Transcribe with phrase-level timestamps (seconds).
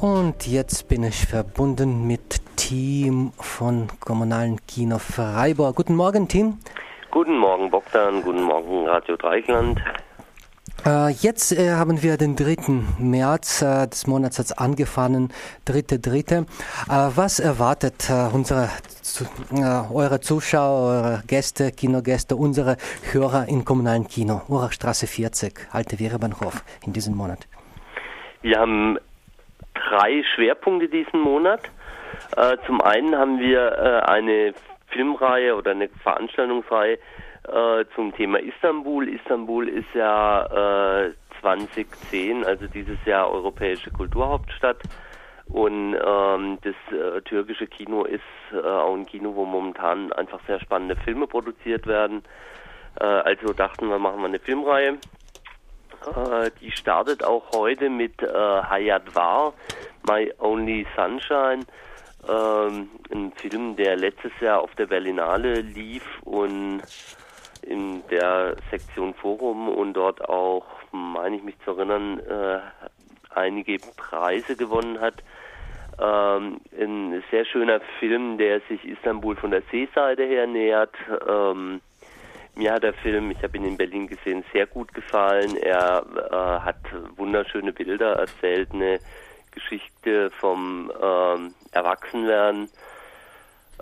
[0.00, 5.74] Und jetzt bin ich verbunden mit Team von Kommunalen Kino Freiburg.
[5.74, 6.58] Guten Morgen, Team.
[7.10, 8.22] Guten Morgen, Bogdan.
[8.22, 9.80] Guten Morgen, Radio Dreikland.
[10.86, 12.56] Äh, jetzt äh, haben wir den 3.
[13.00, 15.32] März äh, des Monats jetzt angefangen,
[15.64, 16.46] dritte, dritte.
[16.88, 18.68] Äh, was erwartet äh, unsere,
[19.52, 22.76] äh, eure Zuschauer, eure Gäste, Kinogäste, unsere
[23.10, 27.48] Hörer im kommunalen Kino, Urachstraße 40, Alte Werebahnhof in diesem Monat?
[28.42, 28.96] Wir haben
[29.88, 31.60] drei Schwerpunkte diesen Monat.
[32.36, 34.54] Äh, zum einen haben wir äh, eine
[34.88, 36.98] Filmreihe oder eine Veranstaltungsreihe
[37.44, 39.08] äh, zum Thema Istanbul.
[39.08, 44.78] Istanbul ist ja 2010, also dieses Jahr europäische Kulturhauptstadt.
[45.48, 48.20] Und ähm, das äh, türkische Kino ist
[48.52, 52.22] äh, auch ein Kino, wo momentan einfach sehr spannende Filme produziert werden.
[53.00, 54.98] Äh, also dachten wir, machen wir eine Filmreihe.
[56.06, 59.52] Äh, die startet auch heute mit äh, Hayat War,
[60.06, 61.64] My Only Sunshine,
[62.28, 66.82] ähm, ein Film, der letztes Jahr auf der Berlinale lief und
[67.62, 72.60] in der Sektion Forum und dort auch, meine ich mich zu erinnern, äh,
[73.30, 75.22] einige Preise gewonnen hat.
[76.00, 80.94] Ähm, ein sehr schöner Film, der sich Istanbul von der Seeseite her nähert.
[81.28, 81.80] Ähm,
[82.58, 85.56] mir hat der Film, ich habe ihn in Berlin gesehen, sehr gut gefallen.
[85.56, 86.76] Er äh, hat
[87.16, 88.98] wunderschöne Bilder erzählt, eine
[89.52, 92.68] Geschichte vom ähm, Erwachsenwerden.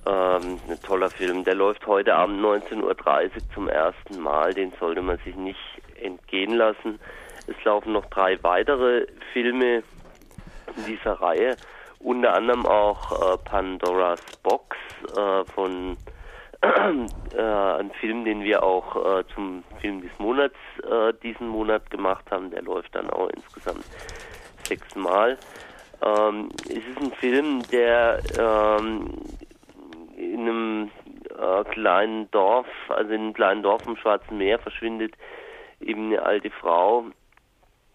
[0.06, 1.42] Ähm, ein toller Film.
[1.44, 4.52] Der läuft heute Abend 19.30 Uhr zum ersten Mal.
[4.52, 5.58] Den sollte man sich nicht
[6.00, 7.00] entgehen lassen.
[7.46, 9.82] Es laufen noch drei weitere Filme
[10.76, 11.56] in dieser Reihe.
[11.98, 14.76] Unter anderem auch äh, Pandoras Box
[15.16, 15.96] äh, von
[16.62, 22.24] äh, ein Film, den wir auch äh, zum Film des Monats äh, diesen Monat gemacht
[22.30, 22.50] haben.
[22.50, 23.84] Der läuft dann auch insgesamt
[24.64, 25.38] sechsmal.
[26.02, 29.10] Ähm, es ist ein Film, der ähm,
[30.16, 30.90] in einem
[31.30, 35.14] äh, kleinen Dorf, also in einem kleinen Dorf im Schwarzen Meer verschwindet
[35.80, 37.06] eben eine alte Frau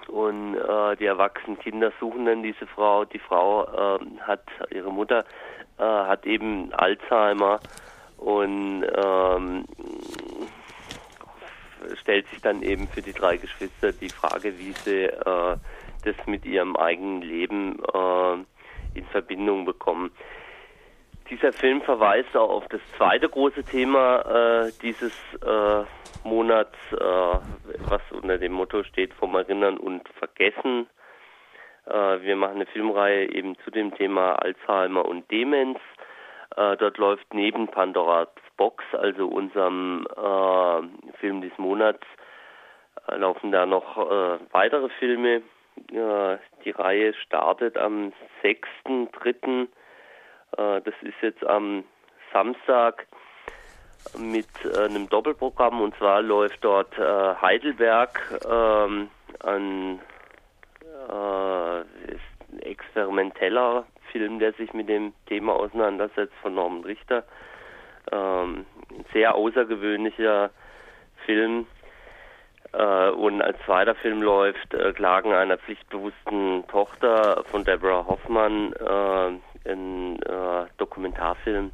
[0.07, 3.05] und äh, die erwachsenen Kinder suchen dann diese Frau.
[3.05, 5.25] Die Frau äh, hat, ihre Mutter
[5.77, 7.59] äh, hat eben Alzheimer
[8.21, 9.65] und ähm,
[12.01, 15.57] stellt sich dann eben für die drei Geschwister die Frage, wie sie äh,
[16.05, 18.33] das mit ihrem eigenen Leben äh,
[18.97, 20.11] in Verbindung bekommen.
[21.29, 25.13] Dieser Film verweist auch auf das zweite große Thema äh, dieses
[25.45, 25.83] äh,
[26.23, 30.87] Monats, äh, was unter dem Motto steht, vom Erinnern und Vergessen.
[31.85, 35.79] Äh, wir machen eine Filmreihe eben zu dem Thema Alzheimer und Demenz.
[36.55, 42.05] Äh, dort läuft neben Pandoras Box, also unserem äh, Film des Monats,
[43.07, 45.41] äh, laufen da noch äh, weitere Filme.
[45.91, 48.11] Äh, die Reihe startet am
[48.43, 49.63] 6.3.
[49.63, 49.67] Äh,
[50.57, 51.85] das ist jetzt am
[52.33, 53.07] Samstag
[54.17, 54.47] mit
[54.77, 58.19] einem Doppelprogramm und zwar läuft dort Heidelberg
[58.49, 59.11] ähm,
[59.43, 59.99] ein
[62.61, 67.23] experimenteller Film, der sich mit dem Thema auseinandersetzt, von Norman Richter.
[68.11, 70.49] Ähm, ein sehr außergewöhnlicher
[71.25, 71.67] Film.
[72.73, 79.31] Äh, und als zweiter Film läuft äh, Klagen einer pflichtbewussten Tochter von Deborah Hoffmann, äh,
[79.69, 81.71] ein äh, Dokumentarfilm,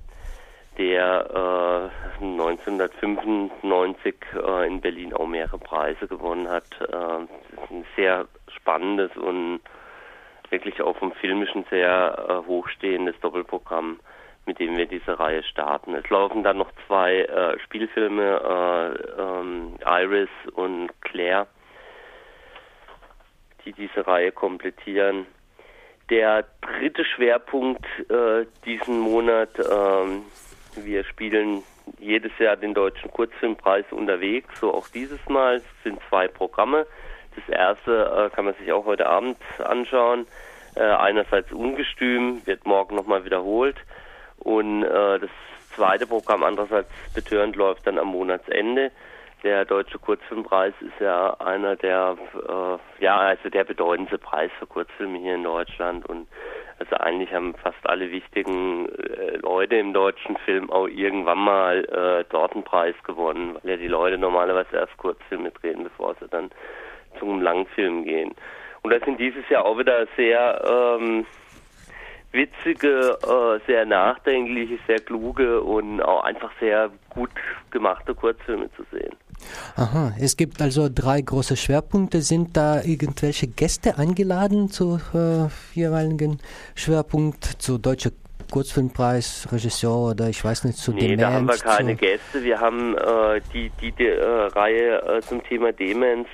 [0.78, 6.66] der 1995 äh, in Berlin auch mehrere Preise gewonnen hat.
[6.81, 9.62] Äh, ein sehr spannendes und
[10.52, 14.00] wirklich auch vom Filmischen sehr äh, hochstehendes Doppelprogramm,
[14.46, 15.94] mit dem wir diese Reihe starten.
[15.96, 21.47] Es laufen dann noch zwei äh, Spielfilme, äh, ähm, Iris und Claire,
[23.66, 25.25] die diese Reihe komplettieren.
[26.09, 30.24] Der dritte Schwerpunkt äh, diesen Monat, ähm,
[30.75, 31.63] wir spielen
[32.00, 35.57] jedes Jahr den Deutschen Kurzfilmpreis unterwegs, so auch dieses Mal.
[35.57, 36.86] Es sind zwei Programme.
[37.38, 40.25] Das erste äh, kann man sich auch heute Abend anschauen.
[40.75, 43.78] Äh, einerseits Ungestüm, wird morgen nochmal wiederholt.
[44.39, 45.30] Und äh, das
[45.75, 48.92] zweite Programm andererseits betörend läuft dann am Monatsende.
[49.44, 55.19] Der Deutsche Kurzfilmpreis ist ja einer der, äh, ja, also der bedeutendste Preis für Kurzfilme
[55.19, 56.28] hier in Deutschland und
[56.80, 62.25] also eigentlich haben fast alle wichtigen äh, Leute im deutschen Film auch irgendwann mal äh,
[62.30, 66.51] dort einen Preis gewonnen, weil ja die Leute normalerweise erst Kurzfilme drehen, bevor sie dann
[67.19, 68.34] zum Langfilm gehen.
[68.81, 71.25] Und das sind dieses Jahr auch wieder sehr ähm,
[72.31, 77.31] witzige, äh, sehr nachdenkliche, sehr kluge und auch einfach sehr gut
[77.72, 79.14] gemachte Kurzfilme zu sehen.
[79.75, 82.22] Aha, es gibt also drei große Schwerpunkte.
[82.22, 85.48] Sind da irgendwelche Gäste eingeladen zu äh,
[85.78, 86.40] jeweiligen
[86.75, 88.12] Schwerpunkt, zu Deutsche
[88.52, 91.22] Kurzfilmpreis, Regisseur oder ich weiß nicht, zu nee, Demenz?
[91.22, 92.44] da haben wir keine Gäste.
[92.44, 96.28] Wir haben äh, die, die, die äh, Reihe äh, zum Thema Demenz,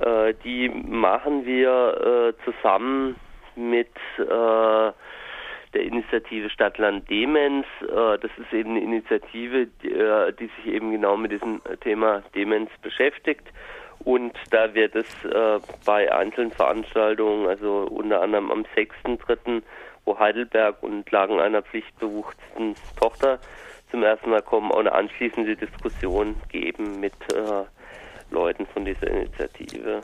[0.00, 3.16] äh, die machen wir äh, zusammen
[3.54, 4.92] mit äh,
[5.74, 7.66] der Initiative Stadtland Demenz.
[7.82, 12.22] Äh, das ist eben eine Initiative, die, äh, die, sich eben genau mit diesem Thema
[12.34, 13.46] Demenz beschäftigt.
[14.00, 19.62] Und da wird es äh, bei einzelnen Veranstaltungen, also unter anderem am 6.3.,
[20.04, 23.40] wo Heidelberg und Lagen einer pflichtbewuchten Tochter
[23.90, 27.14] zum ersten Mal kommen, auch eine anschließende Diskussion geben mit
[28.30, 30.00] Leuten von dieser Initiative.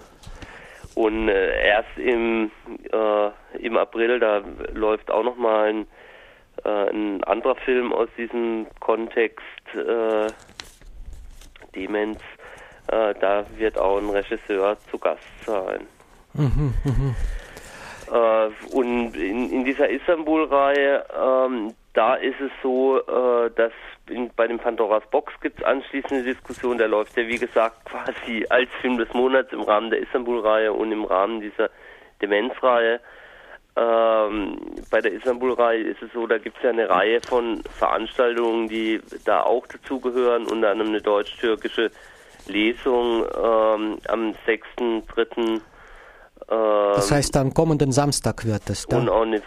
[0.95, 2.51] Und äh, erst im,
[2.93, 4.43] äh, im April, da
[4.75, 5.87] läuft auch nochmal ein,
[6.65, 9.43] äh, ein anderer Film aus diesem Kontext,
[9.75, 10.27] äh,
[11.75, 12.21] Demenz.
[12.89, 15.87] Äh, da wird auch ein Regisseur zu Gast sein.
[16.35, 17.15] Mhm, mh.
[18.11, 22.99] Äh, und in, in dieser Istanbul-Reihe, ähm, da ist es so,
[23.55, 23.73] dass
[24.09, 28.47] in, bei dem Pandoras Box gibt es anschließende Diskussion, der läuft ja wie gesagt quasi
[28.49, 31.71] als Film des Monats im Rahmen der Istanbul-Reihe und im Rahmen dieser
[32.21, 33.01] Demenzreihe.
[33.75, 34.59] Ähm,
[34.91, 39.01] bei der Istanbul-Reihe ist es so, da gibt es ja eine Reihe von Veranstaltungen, die
[39.25, 41.91] da auch dazugehören, unter anderem eine deutsch-türkische
[42.49, 45.39] Lesung ähm, am 6.3.
[45.39, 45.61] Ähm,
[46.49, 49.03] das heißt, am kommenden Samstag wird es dann?
[49.03, 49.43] Und auch eine,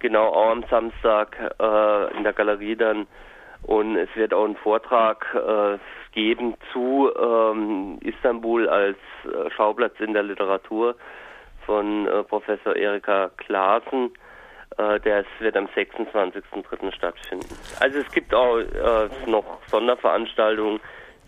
[0.00, 3.06] genau, auch am Samstag äh, in der Galerie dann.
[3.62, 5.78] Und es wird auch einen Vortrag äh,
[6.12, 10.96] geben zu ähm, Istanbul als äh, Schauplatz in der Literatur
[11.66, 14.10] von äh, Professor Erika Klaasen.
[14.78, 16.92] Äh, der wird am 26.03.
[16.94, 17.46] stattfinden.
[17.80, 20.80] Also es gibt auch äh, noch Sonderveranstaltungen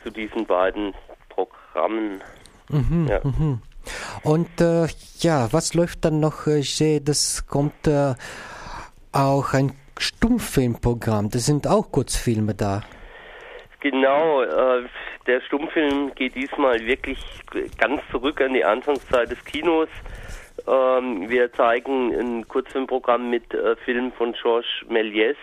[0.03, 0.95] zu diesen beiden
[1.29, 2.23] Programmen.
[2.69, 3.21] Mhm, ja.
[3.23, 3.63] Mhm.
[4.23, 4.87] Und äh,
[5.19, 6.47] ja, was läuft dann noch?
[6.47, 8.15] Ich sehe, das kommt äh,
[9.13, 11.31] auch ein Stummfilmprogramm.
[11.31, 12.83] Das sind auch Kurzfilme da.
[13.81, 14.83] Genau, äh,
[15.27, 17.19] der Stummfilm geht diesmal wirklich
[17.79, 19.89] ganz zurück an die Anfangszeit des Kinos.
[20.67, 25.37] Ähm, wir zeigen ein Kurzfilmprogramm mit äh, Filmen von Georges Méliès.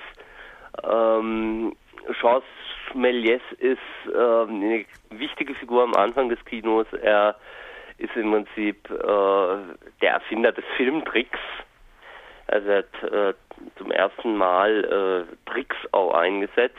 [0.84, 1.76] Ähm,
[2.20, 2.48] Georges
[2.94, 3.80] Méliès ist
[4.14, 6.88] äh, eine wichtige Figur am Anfang des Kinos.
[7.02, 7.36] Er
[7.98, 11.40] ist im Prinzip äh, der Erfinder des Filmtricks.
[12.48, 13.34] Also er hat äh,
[13.78, 16.78] zum ersten Mal äh, Tricks auch eingesetzt,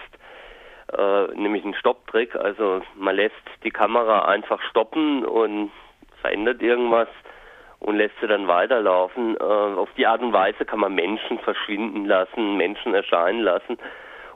[0.97, 2.35] äh, nämlich einen Stopptrick.
[2.35, 3.35] Also man lässt
[3.65, 5.70] die Kamera einfach stoppen und
[6.20, 7.09] verändert irgendwas
[7.81, 9.37] und lässt sie dann weiterlaufen.
[9.37, 13.79] Äh, auf die Art und Weise kann man Menschen verschwinden lassen, Menschen erscheinen lassen.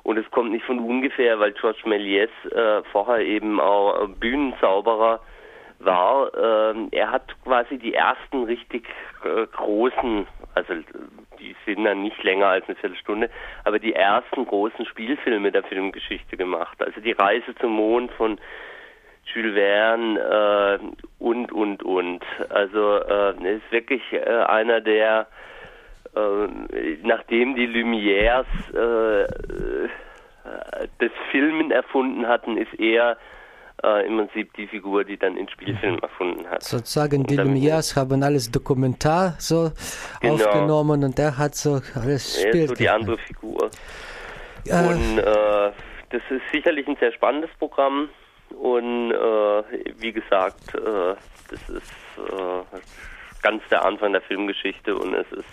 [0.02, 5.20] Und es kommt nicht von ungefähr, weil George Méliès äh, vorher eben auch Bühnenzauberer
[5.78, 8.88] war, ähm, er hat quasi die ersten richtig
[9.24, 10.74] äh, großen, also
[11.42, 13.30] die sind dann nicht länger als eine Viertelstunde,
[13.64, 16.80] aber die ersten großen Spielfilme der Filmgeschichte gemacht.
[16.82, 18.38] Also die Reise zum Mond von
[19.34, 20.78] Jules Verne äh,
[21.18, 22.24] und, und, und.
[22.48, 25.26] Also äh, ist wirklich äh, einer der,
[26.14, 26.48] äh,
[27.02, 29.88] nachdem die Lumières äh, äh,
[30.98, 33.16] das Filmen erfunden hatten, ist er
[33.82, 36.62] äh, im Prinzip die Figur, die dann den Spielfilm erfunden hat.
[36.62, 39.72] Sozusagen die Lumières haben alles Dokumentar so
[40.20, 40.34] genau.
[40.34, 42.54] aufgenommen und er hat so alles spielt.
[42.54, 43.70] Ist so die andere Figur.
[44.66, 45.72] Äh, und äh,
[46.10, 48.08] das ist sicherlich ein sehr spannendes Programm
[48.50, 49.62] und äh,
[49.98, 51.14] wie gesagt, äh,
[51.50, 52.78] das ist äh,
[53.42, 55.46] ganz der Anfang der Filmgeschichte und es ist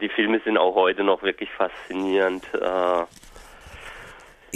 [0.00, 2.44] die Filme sind auch heute noch wirklich faszinierend.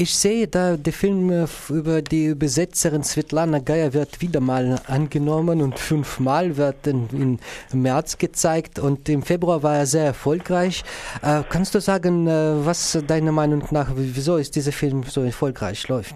[0.02, 5.60] Ich sehe da, der Film äh, über die Übersetzerin Svetlana Geier wird wieder mal angenommen
[5.60, 7.38] und fünfmal wird im
[7.74, 10.84] März gezeigt und im Februar war er sehr erfolgreich.
[11.22, 15.86] Äh, kannst du sagen, äh, was deiner Meinung nach, wieso ist dieser Film so erfolgreich
[15.88, 16.14] läuft?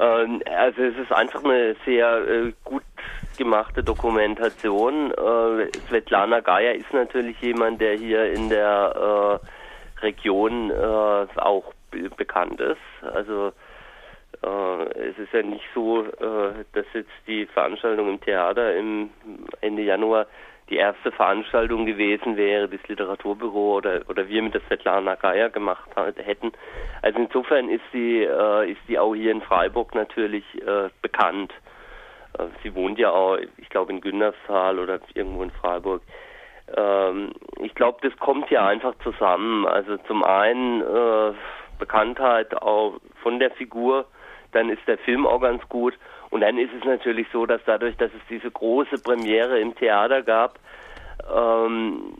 [0.00, 2.84] Ähm, also es ist einfach eine sehr äh, gut
[3.36, 5.10] gemachte Dokumentation.
[5.10, 11.74] Äh, Svetlana Geier ist natürlich jemand, der hier in der äh, Region auch
[12.16, 12.78] bekannt ist.
[13.02, 13.52] Also
[14.42, 19.10] äh, es ist ja nicht so, äh, dass jetzt die Veranstaltung im Theater im
[19.60, 20.26] Ende Januar
[20.68, 25.88] die erste Veranstaltung gewesen wäre, das Literaturbüro oder, oder wir mit der Svetlana Geier gemacht
[26.16, 26.52] hätten.
[27.00, 31.52] Also insofern ist sie, äh, ist die auch hier in Freiburg natürlich äh, bekannt.
[32.38, 36.02] Äh, sie wohnt ja auch, ich glaube, in Günterstal oder irgendwo in Freiburg.
[36.76, 39.66] Ähm, ich glaube, das kommt ja einfach zusammen.
[39.66, 41.32] Also zum einen äh,
[41.78, 44.06] Bekanntheit auch von der Figur,
[44.52, 45.94] dann ist der Film auch ganz gut
[46.30, 50.22] und dann ist es natürlich so, dass dadurch, dass es diese große Premiere im Theater
[50.22, 50.58] gab,
[51.34, 52.14] ähm,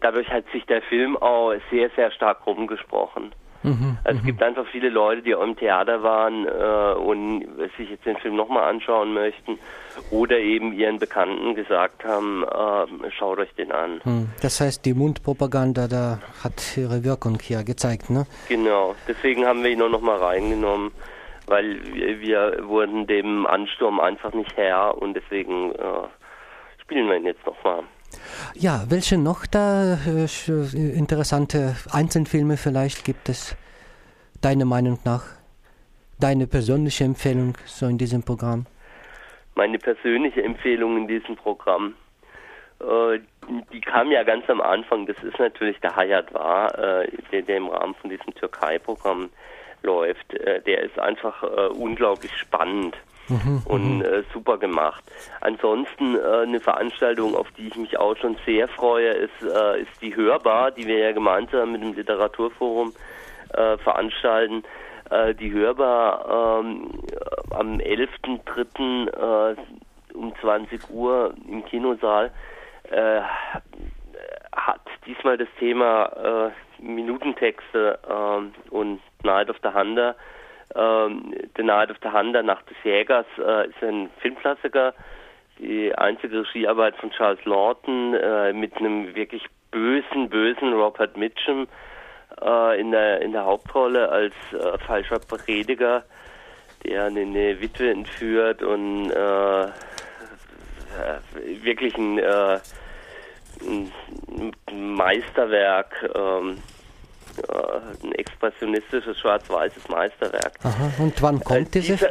[0.00, 3.32] dadurch hat sich der Film auch sehr, sehr stark rumgesprochen.
[3.62, 7.44] Mhm, also es gibt einfach viele Leute, die auch im Theater waren äh, und
[7.76, 9.58] sich jetzt den Film nochmal anschauen möchten
[10.10, 14.00] oder eben ihren Bekannten gesagt haben, äh, schaut euch den an.
[14.02, 18.26] Hm, das heißt, die Mundpropaganda da hat ihre Wirkung hier gezeigt, ne?
[18.48, 20.90] Genau, deswegen haben wir ihn auch nochmal reingenommen,
[21.46, 26.08] weil wir, wir, wurden dem Ansturm einfach nicht Herr und deswegen äh,
[26.80, 27.82] spielen wir ihn jetzt nochmal.
[28.54, 30.26] Ja, welche noch da äh,
[30.96, 33.56] interessante Einzelfilme vielleicht gibt es,
[34.40, 35.24] deiner Meinung nach?
[36.18, 38.66] Deine persönliche Empfehlung so in diesem Programm?
[39.54, 41.94] Meine persönliche Empfehlung in diesem Programm,
[42.80, 43.18] äh,
[43.72, 45.06] die kam ja ganz am Anfang.
[45.06, 49.30] Das ist natürlich der Hayat war, äh, der, der, im Rahmen von diesem Türkei-Programm
[49.82, 50.34] läuft.
[50.34, 52.96] Äh, der ist einfach äh, unglaublich spannend
[53.30, 55.02] mhm, und äh, super gemacht.
[55.40, 60.02] Ansonsten äh, eine Veranstaltung, auf die ich mich auch schon sehr freue, ist, äh, ist
[60.02, 62.92] die Hörbar, die wir ja gemeinsam mit dem Literaturforum
[63.54, 64.64] äh, veranstalten.
[65.10, 66.90] Äh, die Hörbar ähm,
[67.50, 69.54] am 11.03.
[69.54, 69.56] Äh,
[70.14, 72.32] um 20 Uhr im Kinosaal
[74.52, 78.00] hat diesmal das Thema Minutentexte
[78.70, 80.16] und Night of the Hunter
[80.74, 84.94] The Night of the Hunter, Nacht des Jägers, äh, ist ein Filmklassiker.
[85.58, 91.66] Die einzige Regiearbeit von Charles Lawton äh, mit einem wirklich bösen, bösen Robert Mitchum
[92.40, 96.04] äh, in, der, in der Hauptrolle als äh, falscher Prediger,
[96.84, 99.68] der eine Witwe entführt und äh, äh,
[101.62, 102.18] wirklich ein,
[103.60, 103.92] ein
[104.94, 106.10] Meisterwerk.
[106.14, 106.62] Ähm,
[107.38, 110.52] äh, ein expressionistisches schwarz-weißes Meisterwerk.
[110.62, 110.92] Aha.
[110.98, 112.10] Und wann kommt äh, dieser,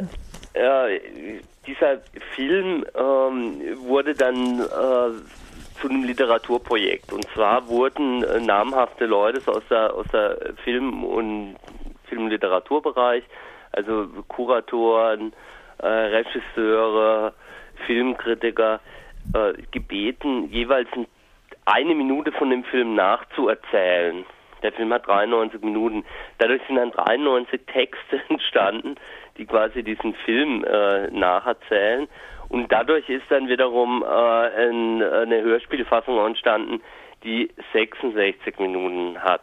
[0.54, 1.00] äh,
[1.66, 1.98] dieser
[2.34, 7.12] Film ähm, wurde dann äh, zu einem Literaturprojekt.
[7.12, 11.56] Und zwar wurden äh, namhafte Leute aus der, aus der Film- und
[12.08, 13.22] Film-Literaturbereich,
[13.72, 15.32] also Kuratoren,
[15.78, 17.32] äh, Regisseure,
[17.86, 18.80] Filmkritiker,
[19.70, 20.88] gebeten, jeweils
[21.66, 24.24] eine Minute von dem Film nachzuerzählen.
[24.62, 26.04] Der Film hat 93 Minuten.
[26.38, 28.96] Dadurch sind dann 93 Texte entstanden,
[29.36, 32.08] die quasi diesen Film äh, nacherzählen.
[32.48, 36.82] Und dadurch ist dann wiederum äh, ein, eine Hörspielfassung entstanden,
[37.22, 39.42] die 66 Minuten hat.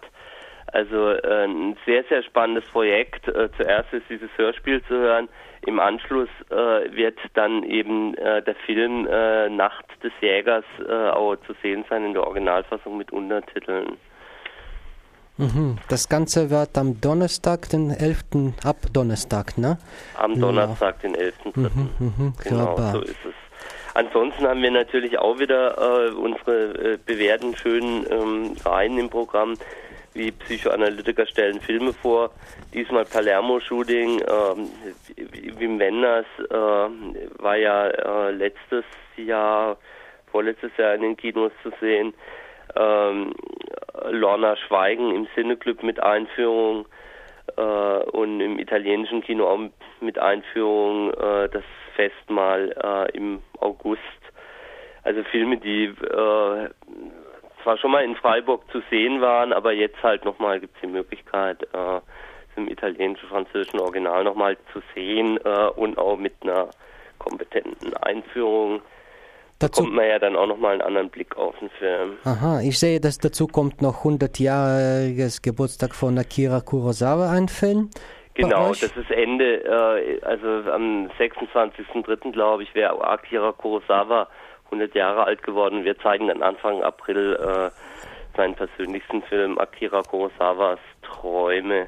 [0.73, 3.27] Also äh, ein sehr, sehr spannendes Projekt.
[3.27, 5.29] Äh, zuerst ist dieses Hörspiel zu hören.
[5.65, 6.55] Im Anschluss äh,
[6.95, 12.05] wird dann eben äh, der Film äh, Nacht des Jägers äh, auch zu sehen sein
[12.05, 13.97] in der Originalfassung mit Untertiteln.
[15.37, 15.77] Mhm.
[15.87, 18.53] Das Ganze wird am Donnerstag, den 11.
[18.63, 19.77] ab Donnerstag, ne?
[20.15, 21.31] Am Donnerstag, den 11.3.
[21.55, 22.91] Mhm, mhm, genau, klar.
[22.93, 23.33] so ist es.
[23.93, 29.55] Ansonsten haben wir natürlich auch wieder äh, unsere äh, bewährten schönen ähm, Reihen im Programm,
[30.13, 32.31] wie Psychoanalytiker stellen Filme vor.
[32.73, 34.21] Diesmal Palermo-Shooting.
[34.21, 34.69] Ähm,
[35.57, 39.77] Wim Wenders äh, war ja äh, letztes Jahr,
[40.31, 42.13] vorletztes Jahr in den Kinos zu sehen
[42.77, 43.33] ähm,
[44.09, 46.87] Lorna Schweigen im Cineclub mit Einführung
[47.55, 49.59] äh, und im italienischen Kino auch
[50.01, 51.63] mit Einführung äh, das
[51.95, 54.01] Festmahl äh, im August.
[55.03, 56.69] Also Filme, die äh,
[57.63, 60.87] zwar schon mal in Freiburg zu sehen waren, aber jetzt halt nochmal gibt es die
[60.87, 62.01] Möglichkeit, äh,
[62.55, 66.69] im italienischen, französischen Original nochmal zu sehen äh, und auch mit einer
[67.19, 68.81] kompetenten Einführung
[69.59, 72.17] Dazu kommt man ja dann auch nochmal einen anderen Blick auf den Film.
[72.25, 77.89] Aha, ich sehe, dass dazu kommt noch 100-jähriges Geburtstag von Akira Kurosawa ein Film.
[78.35, 82.33] Genau, das ist Ende, äh, also am 26.03.
[82.33, 84.27] glaube ich, wäre Akira Kurosawa
[84.65, 85.83] 100 Jahre alt geworden.
[85.83, 87.71] Wir zeigen dann Anfang April äh,
[88.37, 91.87] seinen persönlichsten Film Akira Kurosawas Träume.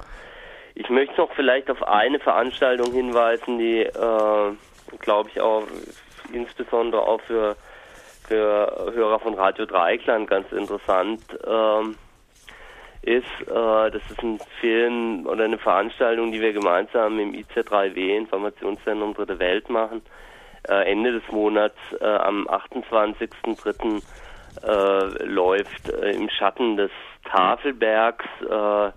[0.73, 4.51] Ich möchte noch vielleicht auf eine Veranstaltung hinweisen, die, äh,
[4.99, 5.63] glaube ich, auch
[6.33, 7.55] insbesondere auch für,
[8.27, 11.95] für Hörer von Radio Dreikland ganz interessant ähm,
[13.01, 13.25] ist.
[13.41, 19.39] Äh, das ist ein Film oder eine Veranstaltung, die wir gemeinsam im IC3W, Informationszentrum Dritte
[19.39, 20.01] Welt, machen.
[20.67, 24.01] Äh, Ende des Monats äh, am 28.03.
[24.61, 26.91] Äh, läuft äh, im Schatten des
[27.25, 28.91] Tafelbergs äh,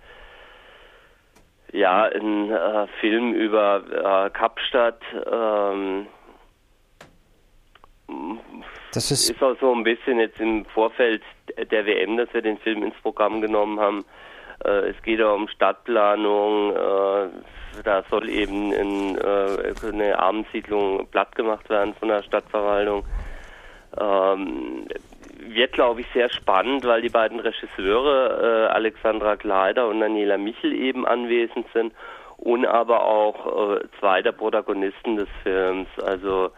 [1.73, 3.83] ja, ein äh, Film über
[4.27, 6.07] äh, Kapstadt, ähm,
[8.93, 11.23] das ist, ist auch so ein bisschen jetzt im Vorfeld
[11.71, 14.05] der WM, dass wir den Film ins Programm genommen haben.
[14.65, 16.73] Äh, es geht auch um Stadtplanung.
[16.73, 17.29] Äh,
[17.85, 23.05] da soll eben in, äh, eine Abendsiedlung platt gemacht werden von der Stadtverwaltung.
[23.99, 24.87] Ähm,
[25.39, 30.73] wird, glaube ich, sehr spannend, weil die beiden Regisseure, äh, Alexandra Kleider und Daniela Michel,
[30.73, 31.93] eben anwesend sind
[32.37, 36.51] und aber auch äh, zwei der Protagonisten des Films, also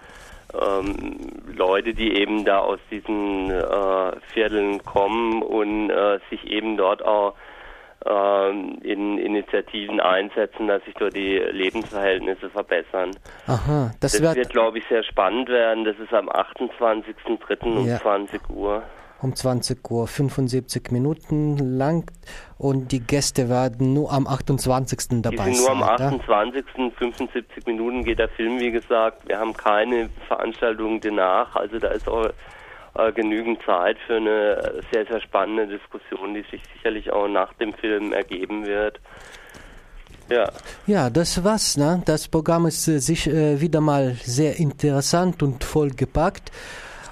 [0.53, 1.19] ähm,
[1.55, 7.35] Leute, die eben da aus diesen äh, Vierteln kommen und äh, sich eben dort auch
[8.07, 13.13] ähm, in Initiativen einsetzen, dass sich dort die Lebensverhältnisse verbessern.
[13.47, 15.85] Aha, das, das wird, wird glaube ich, sehr spannend werden.
[15.85, 17.63] Das ist am 28.03.
[17.63, 17.99] um ja.
[17.99, 18.83] 20 Uhr.
[19.25, 22.11] Um 20 Uhr, 75 Minuten lang
[22.59, 25.23] und die Gäste werden nur am 28.
[25.23, 25.53] dabei sein.
[25.53, 26.65] Nur am 28.
[26.77, 26.91] Ja?
[26.99, 29.27] 75 Minuten geht der Film, wie gesagt.
[29.27, 32.27] Wir haben keine Veranstaltung danach, also da ist auch
[32.97, 37.73] äh, genügend Zeit für eine sehr, sehr spannende Diskussion, die sich sicherlich auch nach dem
[37.73, 39.01] Film ergeben wird.
[40.29, 40.53] Ja.
[40.87, 41.79] Ja, das war's.
[41.79, 42.03] Ne?
[42.05, 46.53] Das Programm ist äh, sich äh, wieder mal sehr interessant und vollgepackt.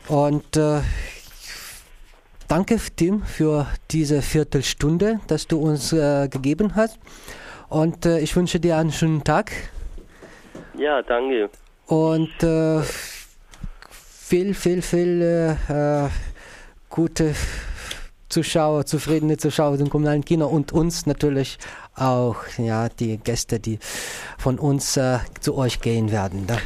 [0.09, 0.81] Und äh,
[2.53, 6.99] danke, Tim, für diese Viertelstunde, dass du uns äh, gegeben hast.
[7.71, 9.51] Und äh, ich wünsche dir einen schönen Tag.
[10.77, 11.49] Ja, danke.
[11.87, 12.83] Und äh,
[13.91, 16.09] viel, viel, viel äh,
[16.91, 17.35] gute
[18.29, 21.57] Zuschauer, zufriedene Zuschauer im kommunalen Kino und uns natürlich
[21.95, 23.79] auch, ja, die Gäste, die
[24.37, 26.47] von uns äh, zu euch gehen werden.
[26.47, 26.59] Da.